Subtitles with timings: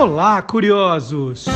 [0.00, 1.46] Olá, curiosos!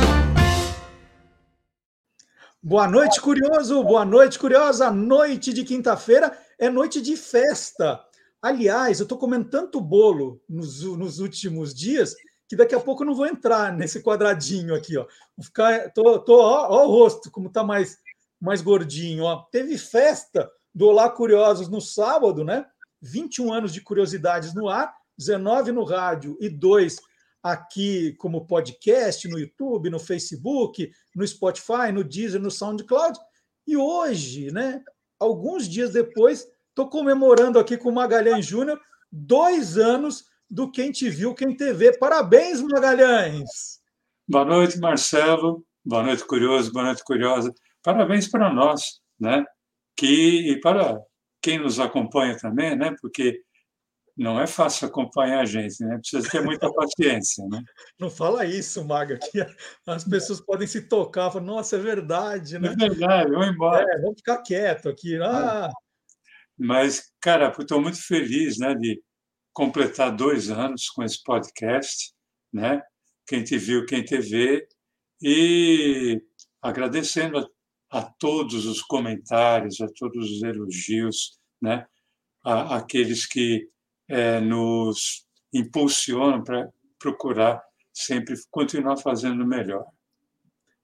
[2.61, 3.81] Boa noite, curioso!
[3.81, 4.91] Boa noite, curiosa!
[4.91, 8.03] Noite de quinta-feira é noite de festa.
[8.41, 12.15] Aliás, eu estou comendo tanto bolo nos, nos, últimos dias
[12.45, 15.05] que daqui a pouco eu não vou entrar nesse quadradinho aqui, ó.
[15.37, 17.97] Vou ficar, tô, tô ó, ó o rosto como tá mais
[18.41, 19.43] mais gordinho, ó.
[19.53, 22.65] Teve festa do Olá Curiosos no sábado, né?
[23.01, 27.12] 21 anos de curiosidades no ar, 19 no rádio e 2
[27.43, 33.19] aqui como podcast no YouTube, no Facebook, no Spotify, no Deezer, no SoundCloud.
[33.67, 34.81] E hoje, né,
[35.19, 38.79] alguns dias depois, estou comemorando aqui com o Magalhães Júnior
[39.11, 41.97] dois anos do Quem Te Viu, Quem TV.
[41.97, 43.81] Parabéns, Magalhães!
[44.27, 45.65] Boa noite, Marcelo.
[45.83, 46.71] Boa noite, curioso.
[46.71, 47.53] Boa noite, curiosa.
[47.83, 49.43] Parabéns para nós, né?
[49.97, 50.97] Que, e para
[51.41, 52.95] quem nos acompanha também, né?
[53.01, 53.41] Porque
[54.15, 55.97] não é fácil acompanhar a gente, né?
[55.97, 57.61] Precisa ter muita paciência, né?
[57.99, 59.45] Não fala isso, Maga, que
[59.87, 62.69] as pessoas podem se tocar, falar, nossa, é verdade, né?
[62.69, 63.85] É verdade, vamos embora.
[63.89, 65.17] É, vamos ficar quieto aqui.
[65.21, 65.69] Ah.
[66.57, 69.01] Mas, cara, estou muito feliz, né, de
[69.51, 72.13] completar dois anos com esse podcast,
[72.51, 72.81] né?
[73.25, 74.67] Quem te viu, quem te vê,
[75.21, 76.21] e
[76.61, 81.87] agradecendo a, a todos os comentários, a todos os elogios, né?
[82.43, 83.67] A, aqueles que
[84.13, 86.69] é, nos impulsionam para
[86.99, 89.85] procurar sempre continuar fazendo melhor.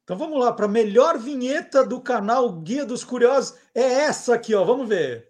[0.04, 4.56] Então vamos lá, para a melhor vinheta do canal Guia dos Curiosos é essa aqui,
[4.56, 4.66] ó.
[4.66, 5.30] Vamos ver.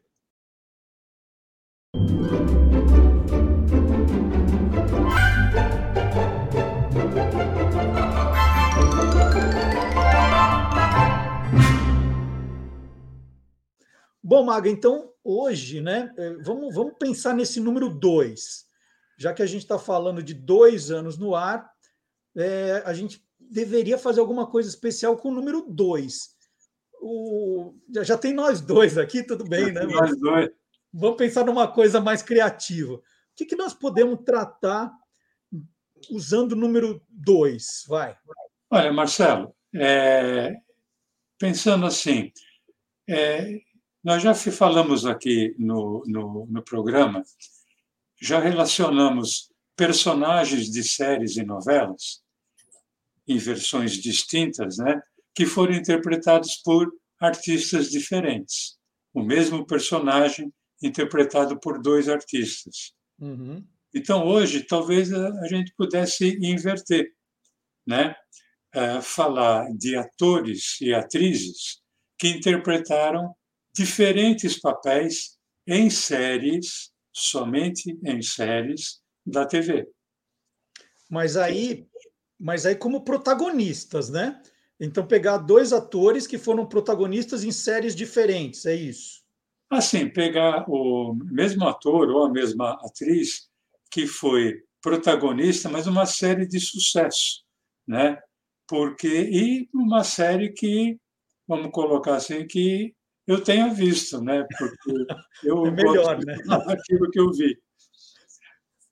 [14.24, 16.12] Bom, Maga, então hoje, né?
[16.18, 18.66] É, vamos, vamos pensar nesse número 2.
[19.18, 21.70] Já que a gente está falando de dois anos no ar,
[22.36, 26.40] é, a gente deveria fazer alguma coisa especial com o número 2.
[27.02, 29.84] O, já, já tem nós dois aqui, tudo bem, né?
[29.84, 30.50] Nós dois.
[30.92, 32.96] Vamos pensar numa coisa mais criativa.
[32.96, 33.04] O
[33.36, 34.92] que, que nós podemos tratar
[36.10, 37.84] usando o número 2?
[37.88, 38.18] Vai.
[38.72, 40.56] Olha, Marcelo, é,
[41.38, 42.32] pensando assim,
[43.08, 43.60] é,
[44.10, 47.22] nós já falamos aqui no, no, no programa,
[48.20, 52.20] já relacionamos personagens de séries e novelas
[53.28, 55.00] em versões distintas, né,
[55.36, 58.80] que foram interpretados por artistas diferentes.
[59.14, 62.96] O mesmo personagem interpretado por dois artistas.
[63.20, 63.64] Uhum.
[63.94, 67.14] Então, hoje, talvez a gente pudesse inverter,
[67.86, 68.16] né?
[68.76, 71.80] Uh, falar de atores e atrizes
[72.18, 73.36] que interpretaram
[73.74, 75.38] diferentes papéis
[75.68, 79.88] em séries, somente em séries da TV.
[81.10, 81.88] Mas aí,
[82.40, 84.42] mas aí como protagonistas, né?
[84.80, 89.22] Então pegar dois atores que foram protagonistas em séries diferentes, é isso?
[89.70, 93.50] Assim, pegar o mesmo ator ou a mesma atriz
[93.92, 97.44] que foi protagonista, mas uma série de sucesso,
[97.88, 98.20] né?
[98.68, 100.98] Porque e uma série que
[101.48, 102.96] vamos colocar assim que
[103.30, 104.48] eu tenha visto, né?
[104.58, 104.76] Porque
[105.44, 106.36] eu é melhor, né?
[106.68, 107.62] aquilo que eu vi.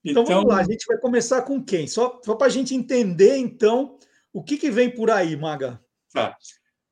[0.05, 1.87] Então, então, vamos lá, a gente vai começar com quem?
[1.87, 3.97] Só, só para a gente entender, então,
[4.31, 5.83] o que, que vem por aí, Maga?
[6.13, 6.37] Tá.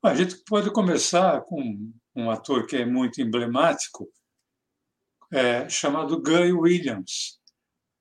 [0.03, 4.09] A gente pode começar com um ator que é muito emblemático,
[5.31, 7.39] é, chamado Guy Williams.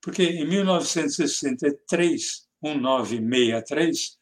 [0.00, 4.19] Porque em 1963, 1963,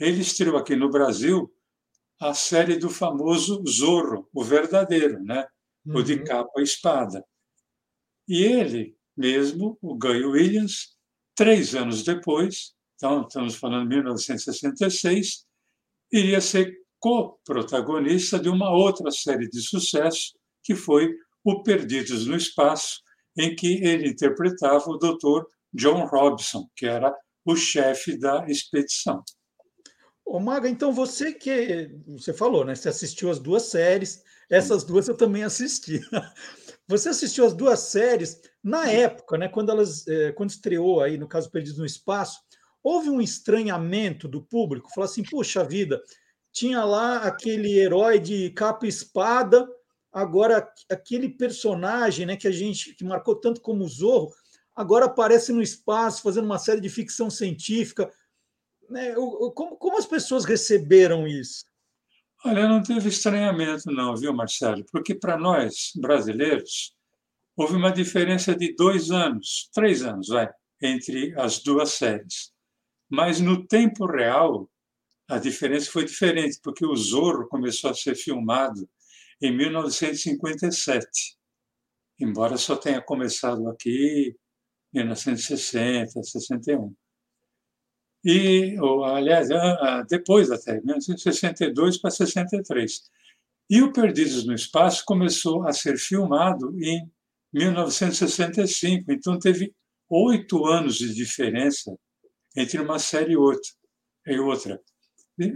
[0.00, 1.52] ele estreou aqui no Brasil
[2.22, 5.44] a série do famoso Zorro, o verdadeiro, né?
[5.84, 5.96] Uhum.
[5.96, 6.24] o de uhum.
[6.24, 7.24] capa e espada.
[8.28, 10.96] E ele mesmo, o Guy Williams,
[11.34, 15.44] três anos depois, então estamos falando de 1966,
[16.12, 20.32] iria ser co-protagonista de uma outra série de sucesso,
[20.62, 21.12] que foi
[21.42, 23.00] O Perdidos no Espaço,
[23.36, 25.44] em que ele interpretava o Dr.
[25.74, 27.12] John Robson, que era
[27.44, 29.24] o chefe da expedição.
[30.24, 32.74] Ô, Maga, então você que você falou, né?
[32.74, 36.00] Você assistiu as duas séries, essas duas eu também assisti.
[36.88, 39.48] Você assistiu as duas séries na época, né?
[39.48, 42.40] Quando elas, é, quando estreou aí, no caso Perdidos no Espaço,
[42.82, 46.02] houve um estranhamento do público, falou assim: puxa vida,
[46.52, 49.66] tinha lá aquele herói de capa e espada,
[50.12, 52.36] agora aquele personagem, né?
[52.36, 54.30] Que a gente que marcou tanto como o Zorro,
[54.74, 58.10] agora aparece no espaço fazendo uma série de ficção científica
[58.92, 59.14] né,
[59.54, 61.64] como, como as pessoas receberam isso?
[62.44, 64.84] Olha, não teve estranhamento, não, viu, Marcelo?
[64.90, 66.94] Porque para nós, brasileiros,
[67.56, 70.48] houve uma diferença de dois anos, três anos, vai,
[70.80, 72.52] entre as duas séries.
[73.08, 74.68] Mas no tempo real,
[75.28, 78.88] a diferença foi diferente, porque o Zorro começou a ser filmado
[79.40, 81.36] em 1957,
[82.18, 84.34] embora só tenha começado aqui
[84.92, 86.94] em 1960, 61.
[88.24, 89.48] E, ou, aliás,
[90.08, 93.02] depois até, 1962 para 63.
[93.68, 97.10] E o Perdidos no Espaço começou a ser filmado em
[97.52, 99.74] 1965, então teve
[100.08, 101.96] oito anos de diferença
[102.56, 103.70] entre uma série e outra.
[104.26, 104.80] E outra.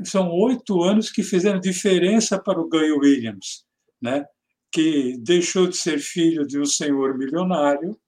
[0.05, 3.65] São oito anos que fizeram diferença para o Guy Williams,
[4.01, 4.25] né?
[4.73, 7.99] que deixou de ser filho de um senhor milionário,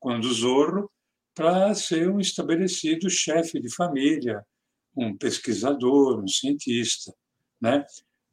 [0.00, 0.90] quando Zorro,
[1.34, 4.44] para ser um estabelecido chefe de família,
[4.96, 7.12] um pesquisador, um cientista.
[7.60, 7.84] Né?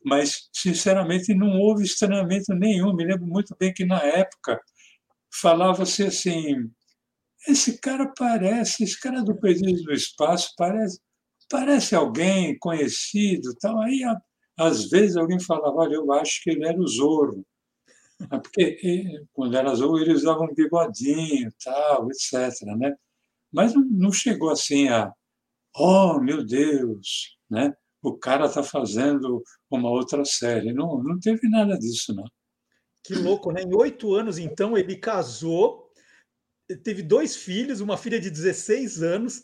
[0.04, 2.94] Mas, sinceramente, não houve estranhamento nenhum.
[2.94, 4.60] Me lembro muito bem que, na época,
[5.42, 6.70] falava-se assim:
[7.48, 11.00] esse cara parece, esse cara do Perdido no Espaço parece,
[11.50, 13.56] parece alguém conhecido.
[13.60, 13.82] Tal.
[13.82, 14.02] Aí,
[14.58, 17.46] às vezes, alguém falava: olha, eu acho que ele era o Zorro.
[18.32, 22.62] É porque quando era Zorro, ele usava um bigodinho, tal, etc.
[22.78, 22.96] Né?
[23.52, 25.12] Mas não chegou assim a,
[25.76, 27.74] oh, meu Deus, né?
[28.02, 30.74] o cara está fazendo uma outra série.
[30.74, 32.26] Não, não teve nada disso, não.
[33.04, 33.62] Que louco, né?
[33.62, 35.90] Em oito anos, então, ele casou,
[36.84, 39.44] teve dois filhos, uma filha de 16 anos,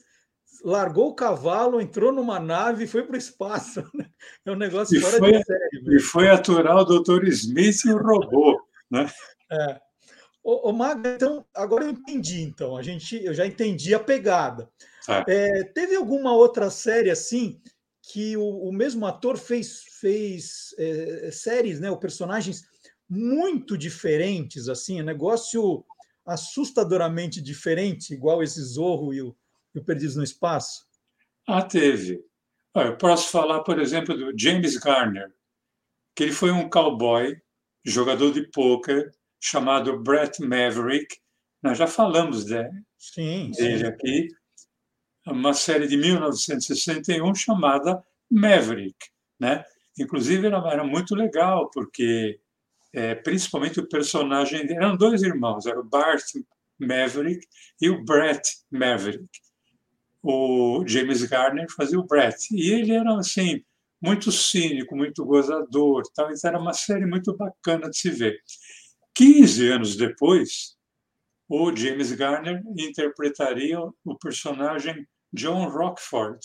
[0.64, 3.84] largou o cavalo, entrou numa nave e foi para o espaço.
[3.94, 4.10] Né?
[4.46, 5.70] É um negócio e fora foi, de série.
[5.74, 5.94] Mesmo.
[5.94, 7.26] E foi aturar o Dr.
[7.28, 8.60] Smith e o robô.
[8.90, 9.10] Né?
[9.52, 9.80] É.
[10.44, 12.78] Ô, ô Maga, então, agora eu entendi, então.
[12.78, 14.70] A gente, eu já entendi a pegada.
[15.08, 15.24] É.
[15.28, 17.62] É, teve alguma outra série assim
[18.02, 22.64] que o, o mesmo ator fez, fez é, séries, né, ou personagens
[23.10, 25.86] muito diferentes, assim, um negócio
[26.26, 29.36] assustadoramente diferente, igual esse Zorro e o,
[29.74, 30.86] e o Perdidos no Espaço?
[31.48, 32.24] Ah, teve.
[32.76, 35.34] Eu posso falar, por exemplo, do James Garner,
[36.16, 37.42] que ele foi um cowboy,
[37.90, 41.18] jogador de pôquer, chamado Brett Maverick.
[41.62, 43.86] Nós já falamos de, sim, dele sim.
[43.86, 44.28] aqui.
[45.26, 48.98] Uma série de 1961 chamada Maverick,
[49.40, 49.64] né?
[50.00, 52.40] Inclusive era, era muito legal porque
[52.94, 56.24] é, principalmente o personagem eram dois irmãos, era o Bart
[56.80, 57.46] Maverick
[57.82, 59.30] e o Brett Maverick.
[60.22, 63.64] O James Garner fazia o Brett e ele era assim
[64.02, 66.30] muito cínico, muito gozador, tal.
[66.44, 68.40] Era uma série muito bacana de se ver.
[69.16, 70.78] 15 anos depois,
[71.50, 76.40] o James Garner interpretaria o personagem John Rockford,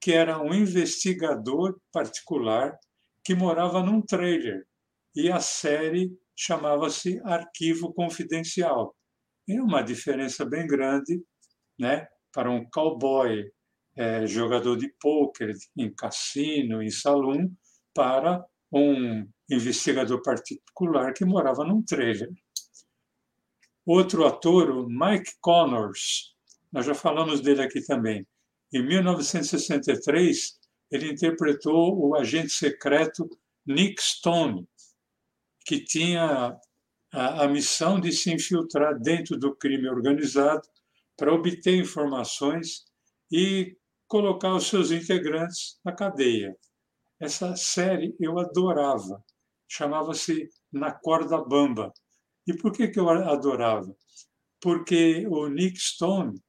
[0.00, 2.76] que era um investigador particular
[3.24, 4.66] que morava num trailer
[5.16, 8.94] e a série chamava-se Arquivo Confidencial.
[9.48, 11.22] É uma diferença bem grande,
[11.78, 13.50] né, para um cowboy
[13.96, 17.50] é, jogador de pôquer em cassino, em salão,
[17.94, 22.30] para um investigador particular que morava num trailer.
[23.86, 26.34] Outro ator, o Mike Connors,
[26.72, 28.26] nós já falamos dele aqui também.
[28.72, 30.58] Em 1963,
[30.90, 33.28] ele interpretou o agente secreto
[33.64, 34.68] Nick Stone,
[35.64, 36.56] que tinha
[37.12, 40.68] a, a missão de se infiltrar dentro do crime organizado
[41.16, 42.84] para obter informações
[43.30, 46.56] e colocar os seus integrantes na cadeia.
[47.20, 49.24] Essa série eu adorava.
[49.68, 51.92] Chamava-se Na Corda Bamba.
[52.46, 53.94] E por que, que eu adorava?
[54.60, 56.40] Porque o Nick Stone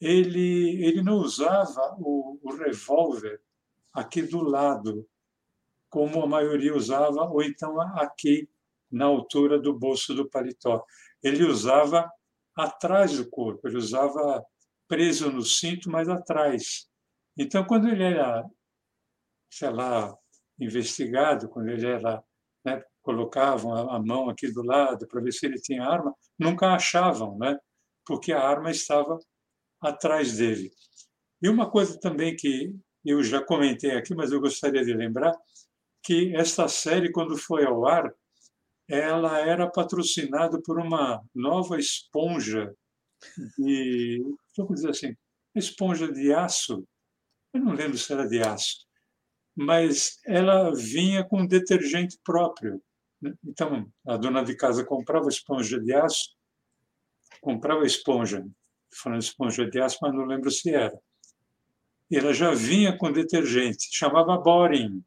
[0.00, 3.40] ele, ele não usava o, o revólver
[3.92, 5.06] aqui do lado,
[5.88, 8.48] como a maioria usava, ou então aqui
[8.90, 10.84] na altura do bolso do paletó.
[11.22, 12.10] Ele usava
[12.56, 14.44] atrás do corpo, ele usava
[14.88, 16.88] preso no cinto, mas atrás.
[17.36, 18.44] Então, quando ele era,
[19.50, 20.14] sei lá,
[20.58, 22.22] investigado, quando ele era,
[22.64, 27.36] né, colocavam a mão aqui do lado para ver se ele tinha arma, nunca achavam,
[27.38, 27.56] né?
[28.06, 29.18] Porque a arma estava
[29.80, 30.70] atrás dele.
[31.42, 32.74] E uma coisa também que
[33.04, 35.36] eu já comentei aqui, mas eu gostaria de lembrar,
[36.04, 38.12] que esta série, quando foi ao ar,
[38.88, 42.74] ela era patrocinada por uma nova esponja
[43.58, 44.22] de,
[44.56, 45.16] vamos dizer assim,
[45.54, 46.84] esponja de aço.
[47.52, 48.86] Eu não lembro se era de aço,
[49.54, 52.82] mas ela vinha com detergente próprio.
[53.20, 53.34] Né?
[53.44, 56.34] Então, a dona de casa comprava esponja de aço,
[57.40, 58.46] comprava esponja,
[58.94, 60.98] falando esponja de aço, mas não lembro se era.
[62.10, 65.02] E ela já vinha com detergente, chamava Boring.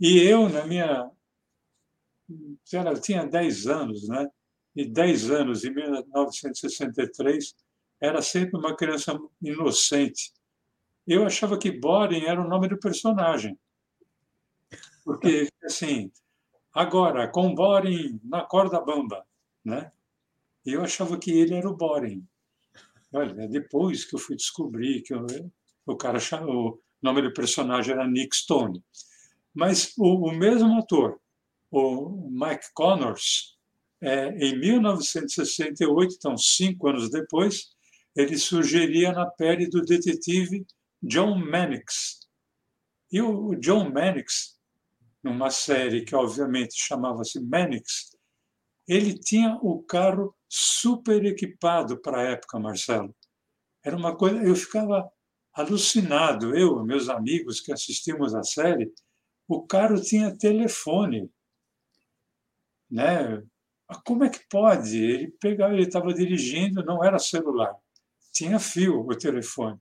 [0.00, 1.10] E eu, na minha
[2.72, 4.28] ela tinha 10 anos, né?
[4.74, 7.54] E 10 anos, em 1963,
[8.00, 10.32] era sempre uma criança inocente.
[11.06, 13.58] Eu achava que Boring era o nome do personagem.
[15.04, 16.10] Porque, assim,
[16.72, 19.26] agora, com Boring na corda bamba,
[19.64, 19.90] né?
[20.64, 22.24] Eu achava que ele era o Boring.
[23.12, 25.26] Olha, depois que eu fui descobrir que eu,
[25.84, 28.82] o cara o nome do personagem era Nick Stone.
[29.52, 31.20] Mas o, o mesmo ator,
[31.70, 33.58] o Mike Connors,
[34.00, 37.70] é, em 1968, então cinco anos depois,
[38.16, 40.64] ele surgiria na pele do detetive
[41.02, 42.20] John Mannix.
[43.10, 44.58] E o John Mannix,
[45.22, 48.16] numa série que obviamente chamava-se Mannix,
[48.86, 53.14] ele tinha o carro super equipado para a época, Marcelo.
[53.84, 55.10] Era uma coisa, eu ficava
[55.52, 58.92] alucinado, eu, meus amigos que assistimos a série,
[59.46, 61.30] o carro tinha telefone,
[62.90, 63.42] né?
[64.04, 65.02] Como é que pode?
[65.02, 67.74] Ele pegava, ele estava dirigindo, não era celular,
[68.32, 69.78] tinha fio o telefone,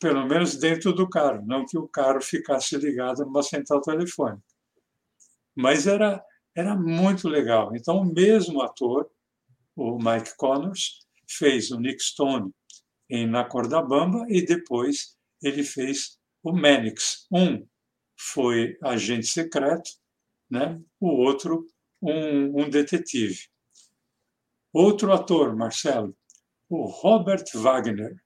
[0.00, 4.42] pelo menos dentro do carro, não que o carro ficasse ligado numa central telefônica.
[5.54, 6.22] Mas era
[6.56, 7.74] era muito legal.
[7.76, 9.08] Então o mesmo ator,
[9.76, 12.50] o Mike Connors, fez o Nick Stone
[13.08, 17.26] em Na Corda Bamba e depois ele fez o Mannix.
[17.30, 17.66] Um
[18.18, 19.90] foi agente secreto,
[20.50, 20.80] né?
[20.98, 21.66] o outro
[22.02, 23.48] um, um detetive.
[24.72, 26.16] Outro ator, Marcelo,
[26.68, 28.16] o Robert Wagner.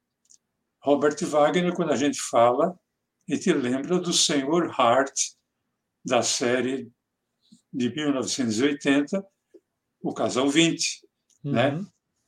[0.85, 2.79] Robert Wagner, quando a gente fala,
[3.26, 5.19] a gente lembra do Senhor Hart,
[6.05, 6.93] da série
[7.73, 9.25] de 1980,
[10.03, 11.00] O Casal 20.
[11.43, 11.69] Né?
[11.69, 11.81] Uhum.
[11.81, 11.87] Né?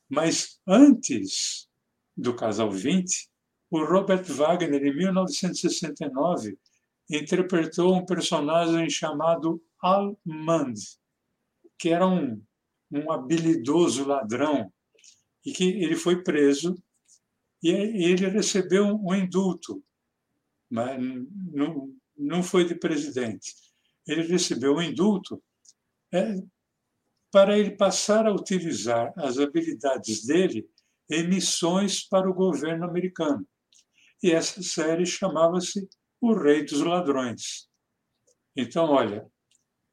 [0.09, 1.69] Mas antes
[2.15, 3.29] do casal 20,
[3.69, 6.57] o Robert Wagner, em 1969,
[7.11, 10.73] interpretou um personagem chamado Almand,
[11.77, 12.41] que era um,
[12.91, 14.73] um habilidoso ladrão,
[15.45, 16.75] e que ele foi preso
[17.61, 19.83] e ele recebeu um indulto,
[20.69, 20.99] mas
[21.51, 23.53] não, não foi de presidente.
[24.07, 25.41] Ele recebeu um indulto
[26.13, 26.35] é,
[27.31, 30.69] para ele passar a utilizar as habilidades dele
[31.09, 33.47] emissões para o governo americano.
[34.21, 35.87] E essa série chamava-se
[36.21, 37.67] O Rei dos Ladrões.
[38.55, 39.25] Então, olha,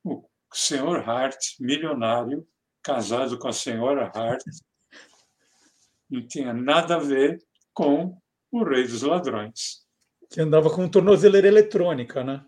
[0.03, 2.47] o senhor Hart, milionário,
[2.83, 4.43] casado com a senhora Hart,
[6.09, 7.39] não tinha nada a ver
[7.75, 8.17] com
[8.51, 9.85] o Rei dos Ladrões.
[10.31, 12.45] Que andava com tornozeleira eletrônica, né?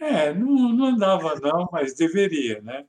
[0.00, 2.84] É, não, não andava não, mas deveria, né?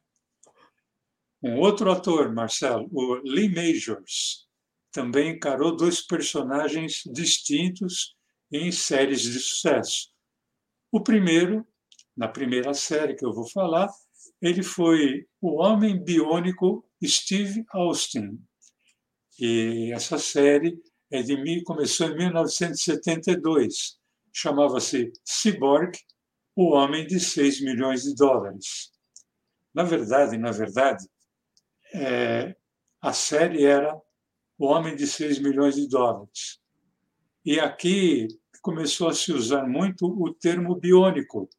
[1.44, 4.48] Um outro ator, Marcelo, o Lee Majors,
[4.92, 8.16] também encarou dois personagens distintos
[8.52, 10.10] em séries de sucesso.
[10.92, 11.68] O primeiro,
[12.16, 13.90] na primeira série que eu vou falar,
[14.42, 18.40] ele foi o homem biônico Steve Austin.
[19.40, 20.82] E essa série
[21.16, 23.98] é começou em 1972.
[24.34, 25.98] Chamava-se Cyborg,
[26.56, 28.92] o homem de 6 milhões de dólares.
[29.74, 31.06] Na verdade, na verdade,
[31.94, 32.56] é,
[33.02, 33.96] a série era
[34.58, 36.60] o homem de 6 milhões de dólares.
[37.46, 38.28] E aqui
[38.62, 41.50] começou a se usar muito o termo biônico,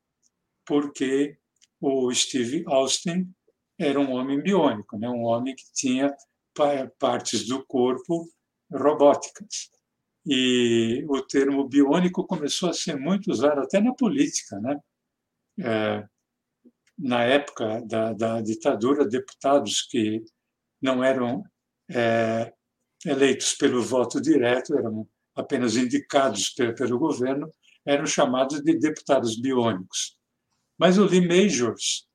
[0.65, 1.39] porque
[1.81, 3.33] o Steve Austin
[3.79, 5.09] era um homem biônico, né?
[5.09, 6.15] um homem que tinha
[6.99, 8.27] partes do corpo
[8.71, 9.71] robóticas.
[10.25, 14.59] E o termo biônico começou a ser muito usado até na política.
[14.61, 14.81] Né?
[15.61, 16.09] É,
[16.99, 20.25] na época da, da, ditadura, deputados que
[20.81, 21.45] não eram
[21.89, 22.53] é,
[23.05, 27.51] eleitos pelo voto direto, eram apenas indicados pelo governo,
[27.85, 30.17] eram chamados de deputados biônicos.
[30.79, 32.07] Mas o Lee Majors,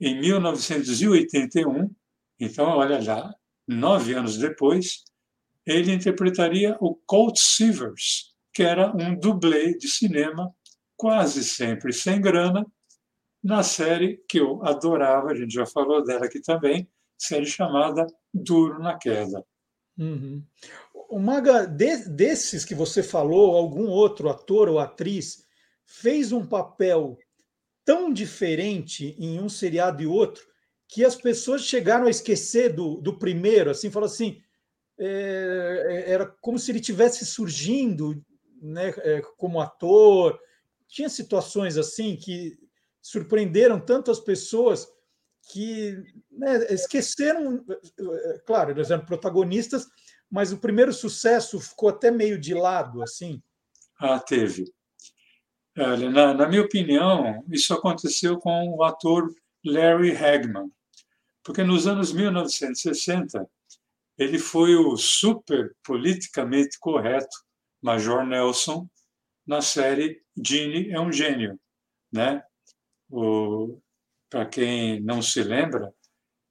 [0.00, 1.90] em 1981,
[2.38, 3.34] então, olha lá,
[3.66, 5.04] nove anos depois,
[5.66, 10.54] ele interpretaria o Colt Seavers, que era um dublê de cinema,
[10.96, 12.64] quase sempre sem grana,
[13.42, 18.78] na série que eu adorava, a gente já falou dela aqui também, série chamada Duro
[18.78, 19.44] na Queda.
[19.98, 20.42] Uhum.
[21.10, 25.44] O Maga, de, desses que você falou, algum outro ator ou atriz
[25.84, 27.18] fez um papel
[27.84, 30.42] tão diferente em um seriado e outro
[30.88, 34.40] que as pessoas chegaram a esquecer do, do primeiro, assim, falou assim,
[34.98, 38.24] era como se ele tivesse surgindo
[38.60, 40.38] né, é, como ator.
[40.88, 42.58] Tinha situações assim que
[43.02, 44.88] surpreenderam tanto as pessoas
[45.52, 47.64] que né, esqueceram,
[48.46, 49.86] claro, eles eram protagonistas,
[50.30, 53.42] mas o primeiro sucesso ficou até meio de lado, assim.
[54.00, 54.72] Ah, teve.
[55.76, 59.34] Olha, na, na minha opinião, isso aconteceu com o ator
[59.64, 60.70] Larry Hagman,
[61.42, 63.48] porque nos anos 1960
[64.16, 67.36] ele foi o super politicamente correto
[67.82, 68.88] Major Nelson
[69.46, 71.58] na série Gene é um gênio,
[72.12, 72.42] né?
[74.30, 75.92] Para quem não se lembra,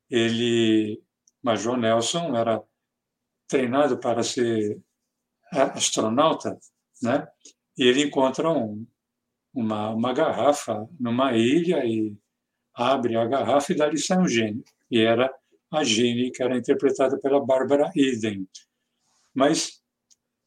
[0.10, 1.01] ele,
[1.41, 2.62] Major Nelson, era
[3.48, 4.79] treinado para ser
[5.51, 6.58] astronauta,
[7.01, 7.27] né?
[7.77, 8.86] E ele encontra um,
[9.53, 12.15] uma, uma garrafa numa ilha e
[12.74, 14.63] abre a garrafa e dali sai um gênio.
[14.89, 15.34] E era
[15.77, 18.47] a Gene, que era interpretada pela Bárbara Eden.
[19.33, 19.81] Mas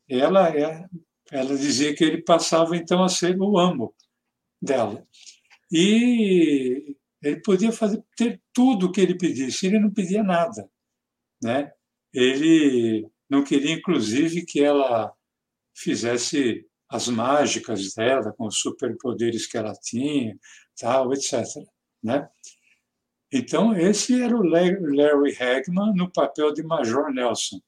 [0.08, 0.86] ela, é,
[1.30, 3.94] ela dizia que ele passava então a ser o amo
[4.60, 5.06] dela.
[5.72, 10.68] E ele podia fazer ter tudo o que ele pedisse, ele não pedia nada,
[11.42, 11.72] né?
[12.12, 15.12] Ele não queria inclusive que ela
[15.74, 20.38] fizesse as mágicas dela com os superpoderes que ela tinha,
[20.78, 21.44] tal, etc,
[22.02, 22.28] né?
[23.36, 27.60] Então esse era o Larry Hagman no papel de Major Nelson.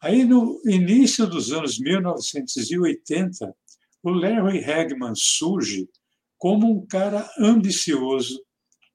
[0.00, 3.54] Aí no início dos anos 1980,
[4.02, 5.88] o Larry Hagman surge
[6.36, 8.40] como um cara ambicioso,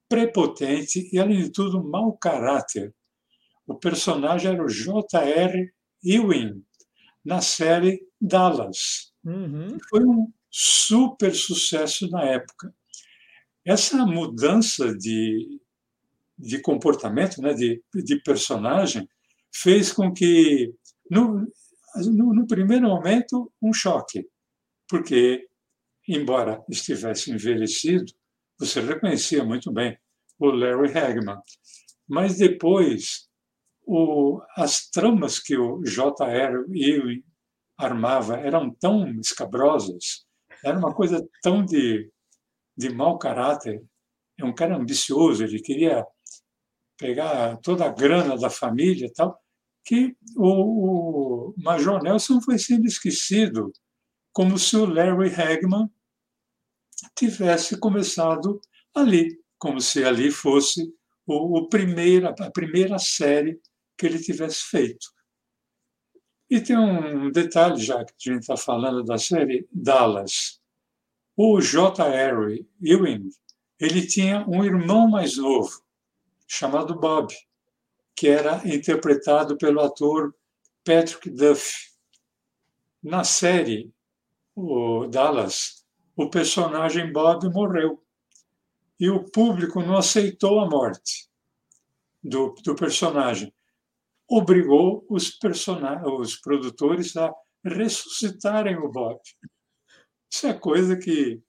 [0.09, 2.93] prepotente e, além de tudo, mau caráter.
[3.65, 5.73] O personagem era o J.R.
[6.03, 6.61] Ewing,
[7.23, 9.13] na série Dallas.
[9.23, 9.77] Uhum.
[9.89, 12.73] Foi um super sucesso na época.
[13.65, 15.59] Essa mudança de,
[16.37, 19.07] de comportamento, né, de, de personagem,
[19.53, 20.73] fez com que,
[21.09, 21.47] no,
[21.95, 24.27] no, no primeiro momento, um choque,
[24.87, 25.47] porque
[26.07, 28.11] embora estivesse envelhecido,
[28.59, 29.97] você reconhecia muito bem
[30.39, 31.39] o Larry Hagman.
[32.07, 33.29] Mas depois,
[33.85, 36.65] o, as tramas que o J.R.
[36.69, 37.23] Ewing
[37.77, 40.25] armava eram tão escabrosas,
[40.63, 42.09] era uma coisa tão de,
[42.75, 43.83] de mau caráter.
[44.37, 46.05] É um cara ambicioso, ele queria
[46.97, 49.39] pegar toda a grana da família e tal,
[49.85, 53.71] que o, Major Nelson foi sendo esquecido
[54.31, 55.89] como se o Larry Hagman
[57.15, 58.59] tivesse começado
[58.95, 60.81] ali, como se ali fosse
[61.27, 63.59] o, o primeira, a primeira série
[63.97, 65.07] que ele tivesse feito.
[66.49, 70.61] E tem um detalhe, já que a gente está falando da série Dallas.
[71.35, 72.65] O J.R.
[72.81, 73.29] Ewing
[73.79, 75.83] ele tinha um irmão mais novo,
[76.47, 77.33] chamado Bob,
[78.15, 80.33] que era interpretado pelo ator
[80.85, 81.91] Patrick Duff.
[83.01, 83.91] Na série
[84.55, 85.83] o Dallas,
[86.15, 88.01] o personagem Bob morreu.
[88.99, 91.27] E o público não aceitou a morte
[92.23, 93.53] do, do personagem.
[94.29, 95.79] Obrigou os, person...
[96.19, 97.33] os produtores a
[97.65, 99.19] ressuscitarem o Bob.
[100.33, 101.39] Isso é coisa que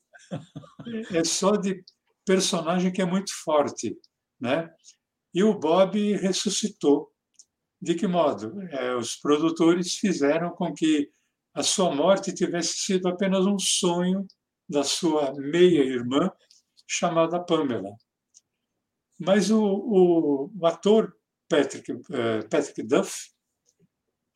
[1.10, 1.82] é só de
[2.26, 3.96] personagem que é muito forte,
[4.38, 4.70] né?
[5.32, 7.10] E o Bob ressuscitou.
[7.80, 8.60] De que modo?
[8.70, 11.10] É, os produtores fizeram com que
[11.54, 14.26] a sua morte tivesse sido apenas um sonho
[14.68, 16.30] da sua meia-irmã,
[16.86, 17.96] chamada Pamela.
[19.18, 21.16] Mas o, o, o ator
[21.48, 23.30] Patrick, uh, Patrick Duff,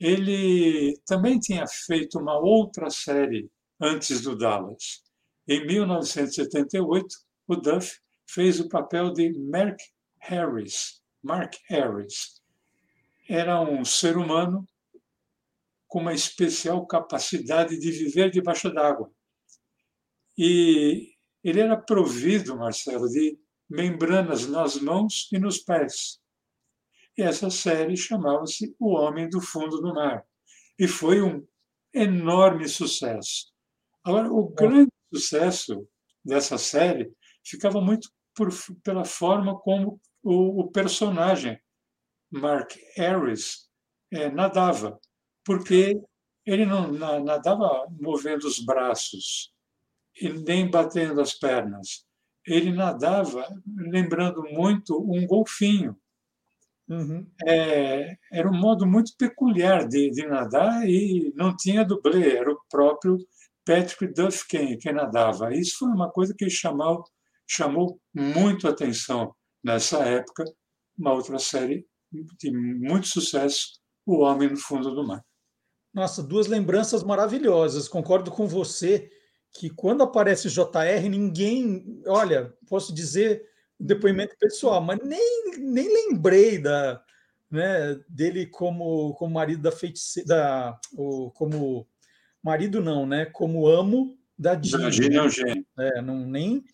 [0.01, 3.51] ele também tinha feito uma outra série
[3.81, 5.03] antes do Dallas.
[5.47, 7.07] Em 1978,
[7.47, 9.79] o Duff fez o papel de Mark
[10.19, 11.03] Harris.
[11.23, 12.41] Mark Harris
[13.29, 14.67] era um ser humano
[15.87, 19.11] com uma especial capacidade de viver debaixo d'água.
[20.37, 23.39] E ele era provido, Marcelo, de
[23.69, 26.21] membranas nas mãos e nos pés.
[27.17, 30.25] E essa série chamava-se O Homem do Fundo do Mar.
[30.79, 31.45] E foi um
[31.93, 33.53] enorme sucesso.
[34.09, 35.87] Agora, o grande sucesso
[36.25, 37.13] dessa série
[37.45, 38.49] ficava muito por,
[38.83, 41.61] pela forma como o, o personagem,
[42.31, 43.69] Mark Harris,
[44.11, 44.99] é, nadava
[45.45, 46.01] porque
[46.47, 49.53] ele não nadava movendo os braços
[50.19, 52.07] e nem batendo as pernas.
[52.47, 55.95] Ele nadava lembrando muito um golfinho.
[56.89, 57.31] Uhum.
[57.47, 62.61] É, era um modo muito peculiar de, de, nadar e não tinha dublê, era o
[62.71, 63.19] próprio
[63.69, 65.55] Patrick Duff quem, quem nadava.
[65.55, 67.05] Isso foi uma coisa que chamou,
[67.47, 70.43] chamou muito atenção nessa época,
[70.99, 75.23] uma outra série de muito sucesso, O Homem no Fundo do Mar.
[75.93, 77.89] Nossa, duas lembranças maravilhosas.
[77.89, 79.11] Concordo com você
[79.53, 82.03] que quando aparece JR, ninguém.
[82.07, 83.47] Olha, posso dizer
[83.79, 87.03] depoimento pessoal, mas nem, nem lembrei da,
[87.51, 90.27] né, dele como, como marido da feiticeira.
[90.27, 90.81] Da,
[91.35, 91.87] como
[92.43, 93.27] marido, não, né?
[93.27, 95.67] Como amo da é um gênio.
[95.79, 96.65] É, não, nem,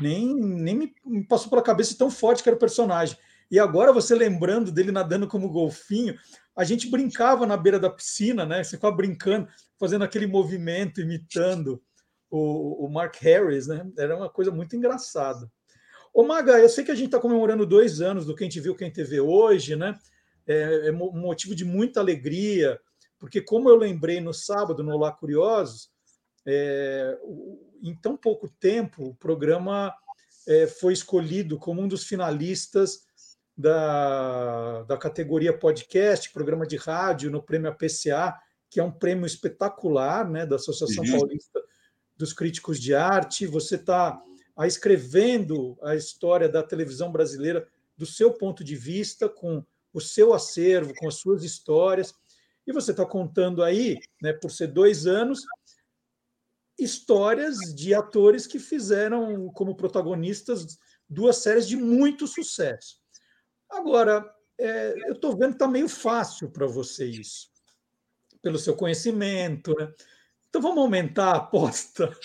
[0.00, 3.16] nem, nem me passou pela cabeça tão forte que era o personagem.
[3.50, 6.16] E agora você lembrando dele nadando como golfinho,
[6.56, 8.62] a gente brincava na beira da piscina, né?
[8.62, 11.82] Você ficava brincando, fazendo aquele movimento, imitando
[12.30, 13.86] o, o Mark Harris, né?
[13.96, 15.50] Era uma coisa muito engraçada.
[16.12, 18.76] Ô Maga, eu sei que a gente está comemorando dois anos do Quem Te Viu,
[18.76, 19.98] Quem Te Vê hoje, né?
[20.46, 22.78] É, é um motivo de muita alegria,
[23.24, 25.88] porque como eu lembrei no sábado, no Olá Curiosos,
[26.44, 27.18] é,
[27.82, 29.94] em tão pouco tempo o programa
[30.46, 33.06] é, foi escolhido como um dos finalistas
[33.56, 40.28] da, da categoria podcast, programa de rádio, no prêmio APCA, que é um prêmio espetacular
[40.28, 41.20] né, da Associação uhum.
[41.20, 41.62] Paulista
[42.14, 43.46] dos Críticos de Arte.
[43.46, 44.20] Você está
[44.66, 50.92] escrevendo a história da televisão brasileira do seu ponto de vista, com o seu acervo,
[50.94, 52.14] com as suas histórias.
[52.66, 55.44] E você está contando aí, né, por ser dois anos,
[56.78, 62.98] histórias de atores que fizeram como protagonistas duas séries de muito sucesso.
[63.70, 64.24] Agora,
[64.58, 67.50] é, eu estou vendo que está meio fácil para você isso,
[68.42, 69.74] pelo seu conhecimento.
[69.78, 69.92] Né?
[70.48, 72.16] Então vamos aumentar a aposta.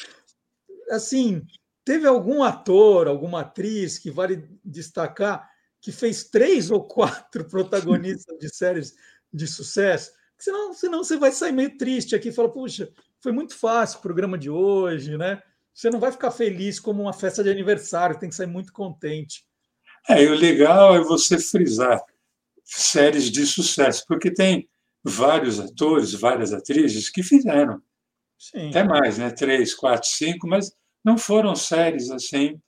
[0.89, 1.45] Assim,
[1.84, 5.49] teve algum ator, alguma atriz que vale destacar
[5.82, 8.95] que fez três ou quatro protagonistas de séries
[9.32, 10.12] de sucesso?
[10.39, 12.89] Senão, senão você vai sair meio triste aqui e fala, puxa,
[13.21, 15.41] foi muito fácil o programa de hoje, né?
[15.73, 19.45] Você não vai ficar feliz como uma festa de aniversário, tem que sair muito contente.
[20.10, 22.02] É, e o legal é você frisar
[22.63, 24.69] séries de sucesso, porque tem
[25.04, 27.82] vários atores, várias atrizes que fizeram.
[28.38, 28.69] Sim.
[28.69, 29.30] Até mais, né?
[29.32, 30.71] Três, quatro, cinco, mas
[31.04, 32.60] não foram séries assim.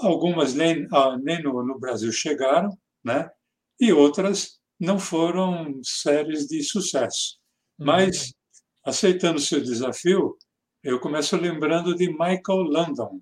[0.00, 3.30] Algumas nem, ah, nem no, no Brasil chegaram, né?
[3.78, 7.38] E outras não foram séries de sucesso.
[7.78, 7.86] Uhum.
[7.86, 8.32] Mas,
[8.84, 10.36] aceitando seu desafio,
[10.82, 13.20] eu começo lembrando de Michael Landon,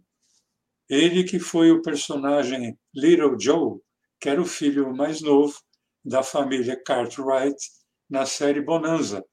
[0.89, 3.81] ele que foi o personagem Little Joe,
[4.21, 5.59] que era o filho mais novo
[6.05, 7.57] da família Cartwright
[8.11, 9.25] na série Bonanza.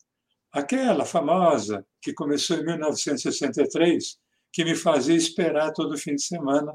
[0.51, 4.17] Aquela famosa que começou em 1963,
[4.51, 6.71] que me fazia esperar todo fim de semana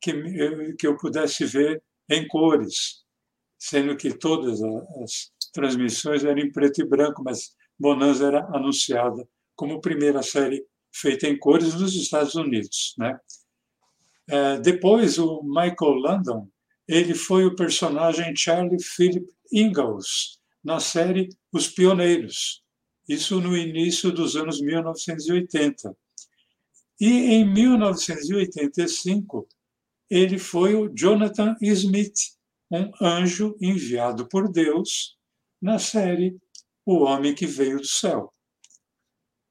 [0.00, 3.04] que eu pudesse ver em cores,
[3.60, 9.80] sendo que todas as transmissões eram em preto e branco, mas Bonanza era anunciada como
[9.80, 13.16] primeira série feita em cores nos Estados Unidos, né?
[14.28, 16.48] É, depois, o Michael Landon,
[16.88, 22.62] ele foi o personagem Charlie Philip Ingalls na série Os Pioneiros,
[23.08, 25.96] isso no início dos anos 1980.
[27.00, 29.48] E em 1985,
[30.08, 32.14] ele foi o Jonathan Smith,
[32.70, 35.16] um anjo enviado por Deus
[35.60, 36.36] na série
[36.86, 38.32] O Homem que Veio do Céu.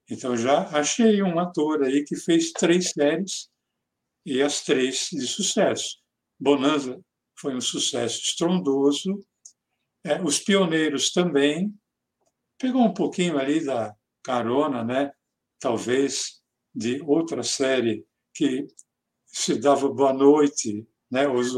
[0.10, 3.50] Então já achei um ator aí que fez três séries
[4.26, 5.98] e as três de sucesso.
[6.40, 7.00] Bonanza
[7.40, 9.20] foi um sucesso estrondoso,
[10.04, 11.74] é, os pioneiros também,
[12.58, 15.12] pegou um pouquinho ali da carona, né?
[15.60, 16.42] talvez
[16.74, 18.66] de outra série que
[19.26, 21.28] se dava boa noite, né?
[21.28, 21.54] os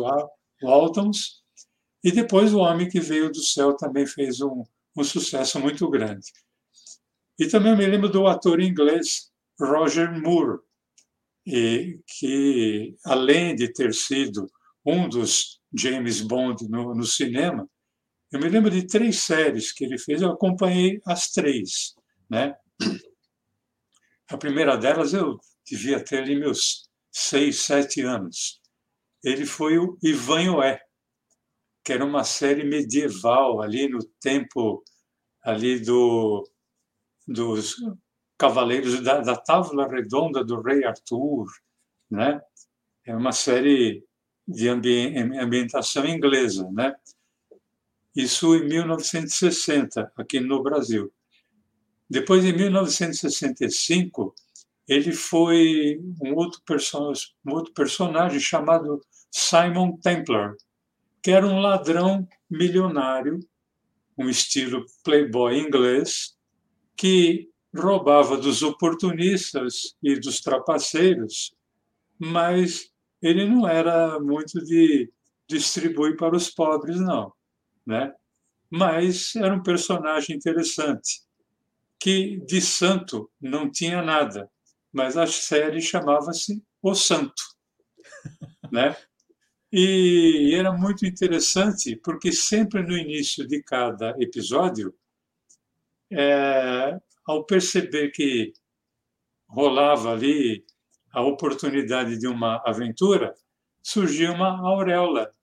[0.61, 1.40] Waltons,
[2.03, 4.63] e depois o Homem que Veio do Céu também fez um,
[4.97, 6.31] um sucesso muito grande.
[7.39, 10.59] E também me lembro do ator inglês Roger Moore,
[11.45, 14.49] e que, além de ter sido
[14.85, 17.67] um dos James Bond no, no, cinema,
[18.31, 21.95] eu me lembro de três séries que ele fez, eu acompanhei as três.
[22.29, 22.55] Né?
[24.29, 28.61] A primeira delas eu devia ter ali meus seis, sete anos.
[29.23, 30.81] Ele foi o Ivanhoé,
[31.91, 34.81] que era uma série medieval ali no tempo
[35.43, 36.49] ali do
[37.27, 37.75] dos
[38.37, 41.47] Cavaleiros da, da Távola Redonda do Rei Arthur,
[42.09, 42.41] né?
[43.05, 44.05] É uma série
[44.47, 46.95] de ambi ambientação inglesa, né?
[48.15, 51.11] Isso em 1960 aqui no Brasil.
[52.09, 54.33] Depois, em 1965,
[54.87, 56.61] ele foi um outro,
[57.45, 60.55] um outro personagem chamado Simon Templar,
[61.21, 63.39] que era um ladrão milionário,
[64.17, 66.35] um estilo playboy inglês,
[66.95, 71.55] que roubava dos oportunistas e dos trapaceiros,
[72.19, 75.11] mas ele não era muito de
[75.47, 77.33] distribuir para os pobres, não.
[77.85, 78.13] Né?
[78.69, 81.21] Mas era um personagem interessante,
[81.99, 84.49] que de santo não tinha nada,
[84.91, 87.41] mas a série chamava-se O Santo.
[88.71, 88.95] Né?
[89.71, 94.93] E era muito interessante, porque sempre no início de cada episódio,
[96.11, 98.51] é, ao perceber que
[99.47, 100.65] rolava ali
[101.13, 103.33] a oportunidade de uma aventura,
[103.81, 105.33] surgiu uma auréola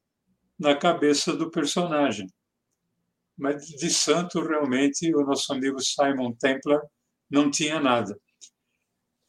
[0.59, 2.27] na cabeça do personagem.
[3.37, 6.83] Mas de santo, realmente, o nosso amigo Simon Templar
[7.31, 8.19] não tinha nada.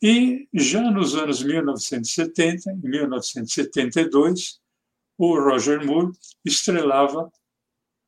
[0.02, 4.60] E já nos anos 1970, em 1972,
[5.20, 6.14] o Roger Moore
[6.46, 7.30] estrelava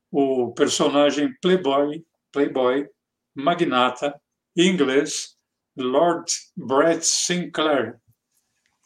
[0.10, 2.88] o personagem playboy, playboy
[3.36, 4.20] magnata
[4.56, 5.36] inglês
[5.76, 8.00] Lord Brett Sinclair,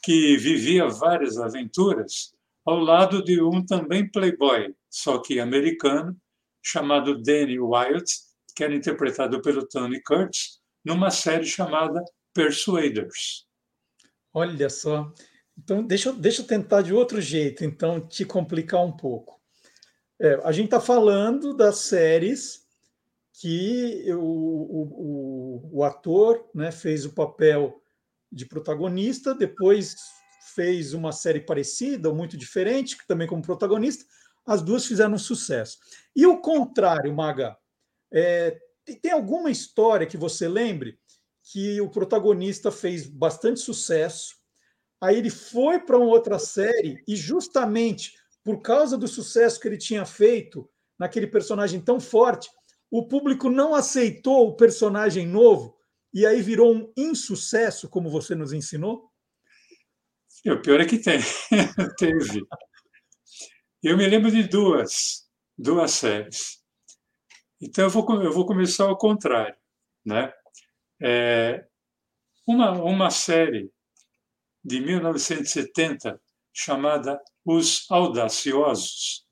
[0.04, 2.34] que vivia várias aventuras
[2.66, 6.20] ao lado de um também playboy, só que americano,
[6.64, 8.12] chamado Danny Wyatt,
[8.56, 13.46] que era interpretado pelo Tony Curtis, numa série chamada Persuaders.
[14.34, 15.12] Olha só.
[15.58, 19.39] Então, deixa, deixa eu tentar de outro jeito, então, te complicar um pouco.
[20.20, 22.65] É, a gente está falando das séries
[23.34, 27.82] que o, o, o, ator né, fez o papel
[28.32, 29.96] de protagonista, depois
[30.54, 34.06] fez uma série parecida ou muito diferente, também como protagonista,
[34.46, 35.80] as duas fizeram sucesso.
[36.15, 37.58] E o contrário, Maga,
[38.13, 38.58] é,
[39.02, 40.98] tem alguma história que você lembre
[41.52, 44.36] que o protagonista fez bastante sucesso,
[45.06, 49.78] aí ele foi para uma outra série e justamente por causa do sucesso que ele
[49.78, 52.50] tinha feito naquele personagem tão forte,
[52.91, 55.78] o público não aceitou o personagem novo
[56.13, 59.12] e aí virou um insucesso, como você nos ensinou?
[60.46, 61.20] O pior é que tem,
[61.98, 62.46] teve.
[63.84, 66.63] Eu me lembro de duas, duas séries.
[67.60, 69.58] Então eu vou, eu vou começar ao contrário,
[70.06, 70.32] né?
[71.02, 71.65] É,
[72.48, 73.72] uma, uma série
[74.65, 76.19] de 1970
[76.51, 79.23] chamada Os Audaciosos